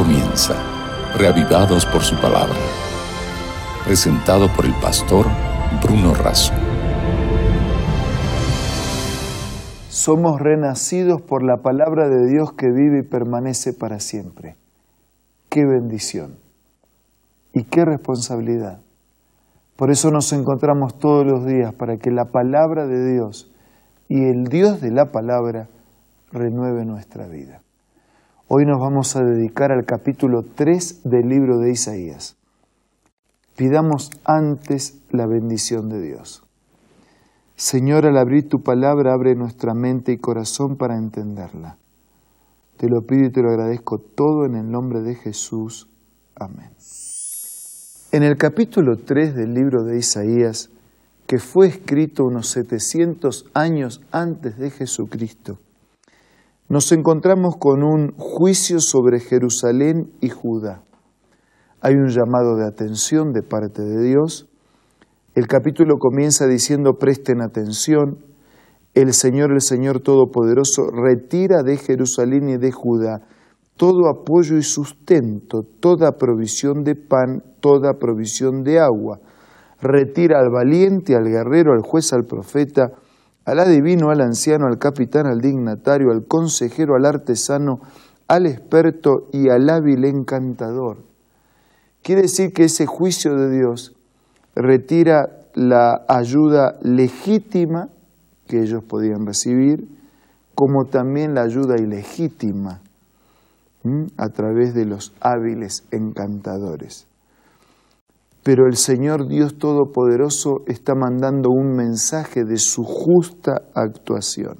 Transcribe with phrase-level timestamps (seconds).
[0.00, 0.54] comienza,
[1.18, 2.56] reavivados por su palabra.
[3.84, 5.26] Presentado por el pastor
[5.82, 6.54] Bruno Razo.
[9.90, 14.56] Somos renacidos por la palabra de Dios que vive y permanece para siempre.
[15.50, 16.38] Qué bendición
[17.52, 18.80] y qué responsabilidad.
[19.76, 23.52] Por eso nos encontramos todos los días para que la palabra de Dios
[24.08, 25.68] y el Dios de la palabra
[26.32, 27.60] renueve nuestra vida.
[28.52, 32.36] Hoy nos vamos a dedicar al capítulo 3 del libro de Isaías.
[33.54, 36.42] Pidamos antes la bendición de Dios.
[37.54, 41.78] Señor, al abrir tu palabra, abre nuestra mente y corazón para entenderla.
[42.76, 45.88] Te lo pido y te lo agradezco todo en el nombre de Jesús.
[46.34, 46.72] Amén.
[48.10, 50.70] En el capítulo 3 del libro de Isaías,
[51.28, 55.60] que fue escrito unos 700 años antes de Jesucristo,
[56.70, 60.84] nos encontramos con un juicio sobre Jerusalén y Judá.
[61.80, 64.48] Hay un llamado de atención de parte de Dios.
[65.34, 68.18] El capítulo comienza diciendo presten atención.
[68.94, 73.26] El Señor, el Señor Todopoderoso, retira de Jerusalén y de Judá
[73.76, 79.18] todo apoyo y sustento, toda provisión de pan, toda provisión de agua.
[79.80, 82.92] Retira al valiente, al guerrero, al juez, al profeta,
[83.44, 87.80] al adivino, al anciano, al capitán, al dignatario, al consejero, al artesano,
[88.28, 90.98] al experto y al hábil encantador.
[92.02, 93.94] Quiere decir que ese juicio de Dios
[94.54, 97.88] retira la ayuda legítima
[98.46, 99.88] que ellos podían recibir,
[100.54, 102.80] como también la ayuda ilegítima
[104.16, 107.06] a través de los hábiles encantadores.
[108.42, 114.56] Pero el Señor Dios Todopoderoso está mandando un mensaje de su justa actuación.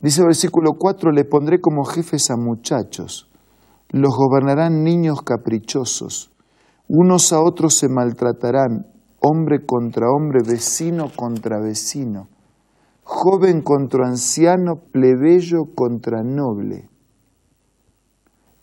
[0.00, 3.30] Dice el versículo 4, le pondré como jefes a muchachos,
[3.88, 6.30] los gobernarán niños caprichosos,
[6.88, 8.86] unos a otros se maltratarán,
[9.20, 12.28] hombre contra hombre, vecino contra vecino,
[13.02, 16.90] joven contra anciano, plebeyo contra noble.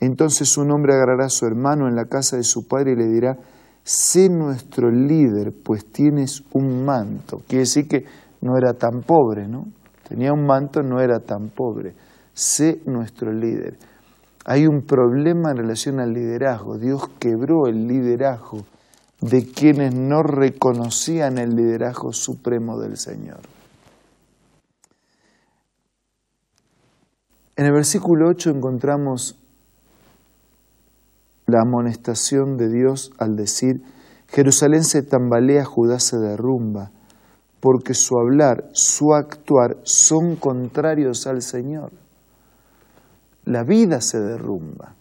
[0.02, 3.06] Entonces un hombre agarrará a su hermano en la casa de su padre y le
[3.06, 3.38] dirá,
[3.84, 7.44] sé nuestro líder, pues tienes un manto.
[7.48, 8.06] Quiere decir que
[8.42, 9.68] no era tan pobre, ¿no?
[10.10, 11.94] Tenía un manto, no era tan pobre.
[12.34, 13.78] Sé nuestro líder.
[14.46, 16.80] Hay un problema en relación al liderazgo.
[16.80, 18.66] Dios quebró el liderazgo
[19.22, 23.42] de quienes no reconocían el liderazgo supremo del Señor.
[27.56, 29.41] En el versículo 8 encontramos
[31.52, 33.82] la amonestación de Dios al decir,
[34.28, 36.92] Jerusalén se tambalea, Judá se derrumba,
[37.60, 41.92] porque su hablar, su actuar son contrarios al Señor.
[43.46, 44.96] La vida se derrumba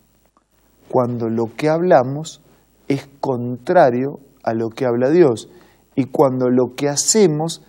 [0.88, 2.40] cuando lo que hablamos
[2.88, 5.48] es contrario a lo que habla Dios
[5.94, 7.62] y cuando lo que hacemos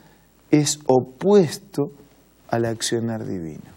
[0.49, 1.91] es opuesto
[2.49, 3.71] al accionar divino.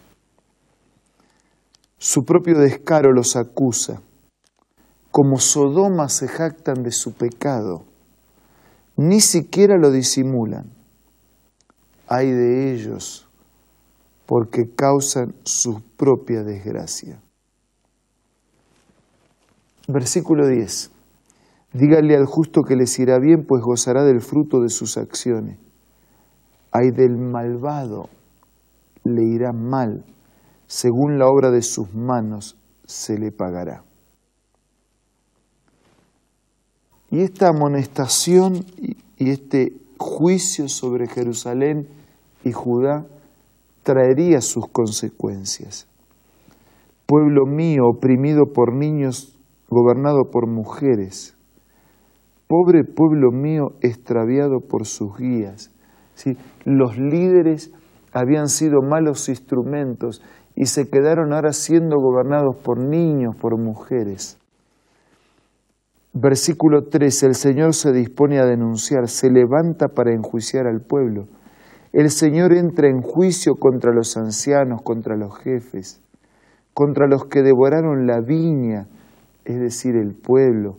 [1.97, 4.01] Su propio descaro los acusa
[5.15, 7.85] como Sodoma se jactan de su pecado,
[8.97, 10.65] ni siquiera lo disimulan.
[12.05, 13.25] Hay de ellos
[14.25, 17.21] porque causan su propia desgracia.
[19.87, 20.91] Versículo 10.
[21.71, 25.57] Dígale al justo que les irá bien, pues gozará del fruto de sus acciones.
[26.73, 28.09] Hay del malvado,
[29.05, 30.03] le irá mal,
[30.67, 33.85] según la obra de sus manos se le pagará.
[37.15, 38.65] Y esta amonestación
[39.17, 41.87] y este juicio sobre Jerusalén
[42.43, 43.05] y Judá
[43.83, 45.87] traería sus consecuencias.
[47.05, 49.33] Pueblo mío, oprimido por niños,
[49.69, 51.37] gobernado por mujeres.
[52.49, 55.71] Pobre pueblo mío, extraviado por sus guías.
[56.15, 56.35] ¿Sí?
[56.65, 57.71] Los líderes
[58.11, 60.21] habían sido malos instrumentos
[60.53, 64.37] y se quedaron ahora siendo gobernados por niños, por mujeres.
[66.17, 71.27] Versículo 13, el Señor se dispone a denunciar, se levanta para enjuiciar al pueblo.
[71.91, 76.01] El Señor entra en juicio contra los ancianos, contra los jefes,
[76.73, 78.87] contra los que devoraron la viña,
[79.43, 80.77] es decir, el pueblo.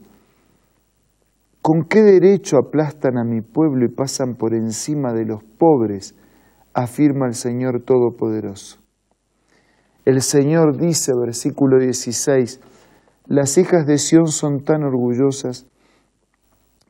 [1.61, 6.15] ¿Con qué derecho aplastan a mi pueblo y pasan por encima de los pobres?
[6.77, 8.79] afirma el Señor Todopoderoso.
[10.05, 12.61] El Señor dice, versículo 16,
[13.27, 15.67] las hijas de Sión son tan orgullosas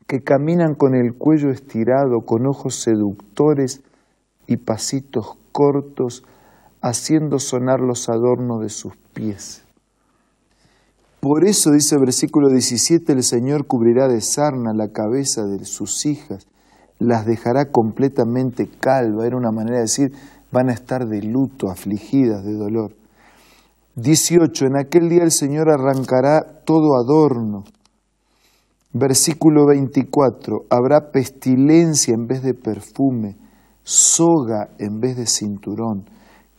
[0.07, 3.81] que caminan con el cuello estirado, con ojos seductores
[4.45, 6.23] y pasitos cortos,
[6.81, 9.63] haciendo sonar los adornos de sus pies.
[11.19, 16.05] Por eso dice el versículo 17, el Señor cubrirá de sarna la cabeza de sus
[16.05, 16.47] hijas,
[16.99, 19.25] las dejará completamente calva.
[19.25, 20.11] Era una manera de decir,
[20.51, 22.93] van a estar de luto, afligidas de dolor.
[23.97, 27.65] 18, en aquel día el Señor arrancará todo adorno.
[28.93, 33.35] Versículo 24, habrá pestilencia en vez de perfume,
[33.83, 36.05] soga en vez de cinturón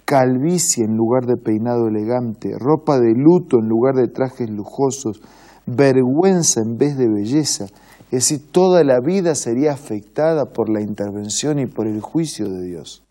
[0.08, 5.20] calvicie en lugar de peinado elegante, ropa de luto en lugar de trajes lujosos,
[5.66, 7.66] vergüenza en vez de belleza.
[8.10, 12.64] Es decir, toda la vida sería afectada por la intervención y por el juicio de
[12.64, 13.02] Dios.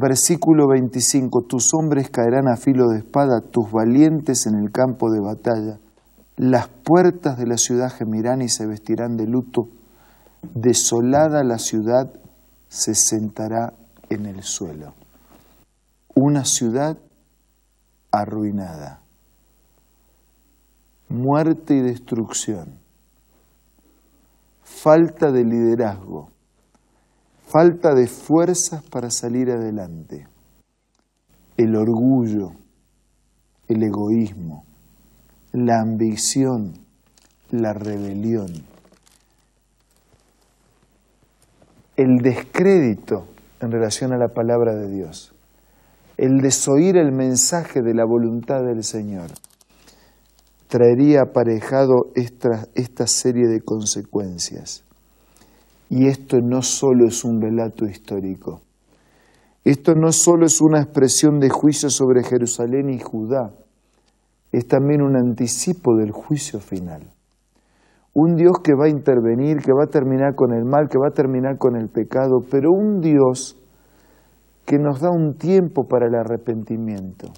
[0.00, 5.18] Versículo 25, tus hombres caerán a filo de espada, tus valientes en el campo de
[5.20, 5.80] batalla.
[6.36, 9.62] Las puertas de la ciudad gemirán y se vestirán de luto.
[10.54, 12.12] Desolada la ciudad
[12.68, 13.72] se sentará
[14.08, 14.94] en el suelo.
[16.14, 16.96] Una ciudad
[18.12, 19.00] arruinada.
[21.08, 22.78] Muerte y destrucción.
[24.62, 26.30] Falta de liderazgo.
[27.50, 30.26] Falta de fuerzas para salir adelante.
[31.56, 32.52] El orgullo,
[33.68, 34.64] el egoísmo,
[35.52, 36.74] la ambición,
[37.50, 38.48] la rebelión,
[41.96, 43.26] el descrédito
[43.60, 45.32] en relación a la palabra de Dios,
[46.18, 49.30] el desoír el mensaje de la voluntad del Señor,
[50.68, 54.84] traería aparejado esta, esta serie de consecuencias.
[55.90, 58.60] Y esto no solo es un relato histórico,
[59.64, 63.52] esto no solo es una expresión de juicio sobre Jerusalén y Judá,
[64.52, 67.12] es también un anticipo del juicio final.
[68.14, 71.08] Un Dios que va a intervenir, que va a terminar con el mal, que va
[71.08, 73.56] a terminar con el pecado, pero un Dios
[74.64, 77.28] que nos da un tiempo para el arrepentimiento.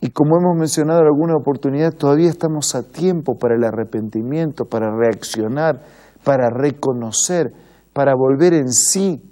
[0.00, 4.94] Y como hemos mencionado en alguna oportunidad, todavía estamos a tiempo para el arrepentimiento, para
[4.94, 5.80] reaccionar,
[6.24, 7.52] para reconocer,
[7.92, 9.22] para volver en sí,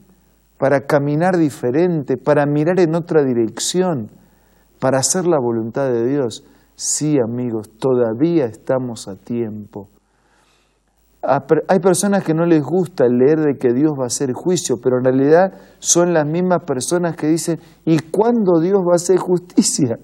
[0.58, 4.10] para caminar diferente, para mirar en otra dirección,
[4.78, 6.44] para hacer la voluntad de Dios.
[6.76, 9.88] Sí, amigos, todavía estamos a tiempo.
[11.22, 14.98] Hay personas que no les gusta leer de que Dios va a hacer juicio, pero
[14.98, 19.98] en realidad son las mismas personas que dicen, ¿y cuándo Dios va a hacer justicia?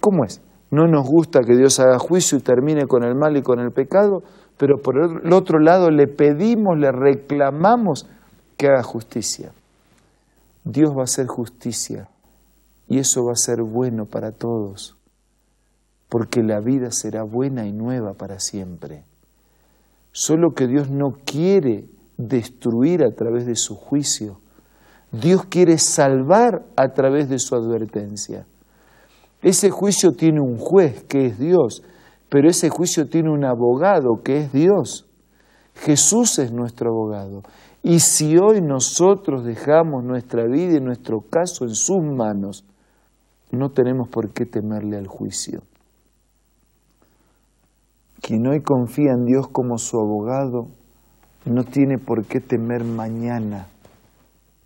[0.00, 0.42] ¿Cómo es?
[0.72, 3.70] No nos gusta que Dios haga juicio y termine con el mal y con el
[3.70, 4.22] pecado,
[4.56, 8.06] pero por el otro lado le pedimos, le reclamamos
[8.56, 9.52] que haga justicia.
[10.64, 12.08] Dios va a hacer justicia
[12.88, 14.96] y eso va a ser bueno para todos,
[16.08, 19.04] porque la vida será buena y nueva para siempre.
[20.12, 21.86] Solo que Dios no quiere
[22.16, 24.38] destruir a través de su juicio.
[25.10, 28.46] Dios quiere salvar a través de su advertencia.
[29.42, 31.82] Ese juicio tiene un juez que es Dios,
[32.34, 35.08] pero ese juicio tiene un abogado que es Dios.
[35.76, 37.44] Jesús es nuestro abogado.
[37.80, 42.64] Y si hoy nosotros dejamos nuestra vida y nuestro caso en sus manos,
[43.52, 45.62] no tenemos por qué temerle al juicio.
[48.20, 50.66] Quien hoy confía en Dios como su abogado
[51.44, 53.68] no tiene por qué temer mañana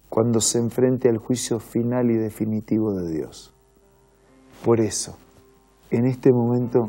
[0.08, 3.52] cuando se enfrente al juicio final y definitivo de Dios.
[4.64, 5.18] Por eso,
[5.90, 6.88] en este momento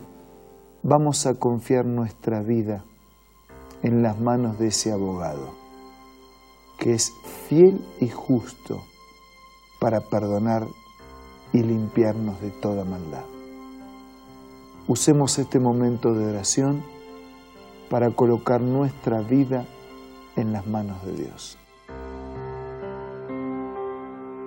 [0.84, 2.84] vamos a confiar nuestra vida
[3.84, 5.54] en las manos de ese abogado,
[6.78, 7.12] que es
[7.48, 8.82] fiel y justo
[9.80, 10.68] para perdonar
[11.54, 13.26] y limpiarnos de toda maldad.
[14.88, 16.84] Usemos este momento de oración
[17.90, 19.66] para colocar nuestra vida
[20.36, 21.58] en las manos de Dios.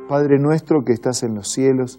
[0.08, 1.98] Padre nuestro que estás en los cielos,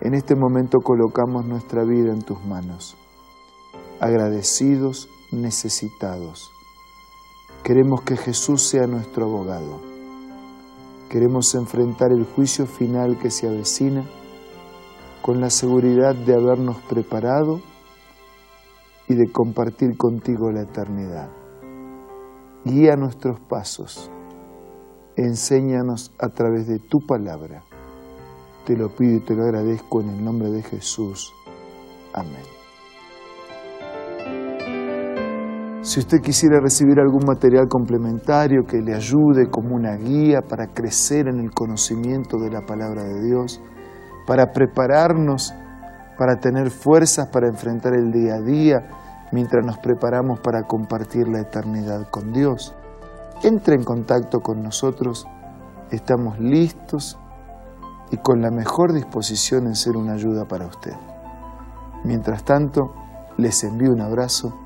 [0.00, 2.96] en este momento colocamos nuestra vida en tus manos,
[4.00, 6.50] agradecidos, necesitados.
[7.62, 9.80] Queremos que Jesús sea nuestro abogado.
[11.08, 14.04] Queremos enfrentar el juicio final que se avecina
[15.22, 17.60] con la seguridad de habernos preparado
[19.08, 21.28] y de compartir contigo la eternidad.
[22.64, 24.10] Guía nuestros pasos,
[25.16, 27.62] enséñanos a través de tu palabra.
[28.64, 31.32] Te lo pido y te lo agradezco en el nombre de Jesús.
[32.12, 32.65] Amén.
[35.86, 41.28] Si usted quisiera recibir algún material complementario que le ayude como una guía para crecer
[41.28, 43.62] en el conocimiento de la palabra de Dios,
[44.26, 45.54] para prepararnos,
[46.18, 48.76] para tener fuerzas para enfrentar el día a día,
[49.30, 52.74] mientras nos preparamos para compartir la eternidad con Dios.
[53.44, 55.24] Entre en contacto con nosotros,
[55.92, 57.16] estamos listos
[58.10, 60.94] y con la mejor disposición en ser una ayuda para usted.
[62.02, 62.92] Mientras tanto,
[63.36, 64.65] les envío un abrazo.